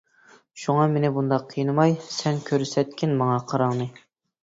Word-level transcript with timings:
شۇڭا 0.61 0.85
مېنى 0.93 1.11
بۇنداق 1.19 1.45
قىينىماي، 1.53 1.95
سەن 2.09 2.43
كۆرسەتكىن 2.51 3.17
ماڭا 3.25 3.41
قاراڭنى. 3.55 3.93